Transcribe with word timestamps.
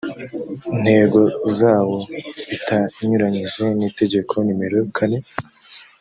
ntego 0.81 1.21
zawo 1.57 1.97
bitanyuranije 2.49 3.63
n 3.79 3.81
itegeko 3.89 4.33
nimero 4.45 4.77
kane 4.97 5.19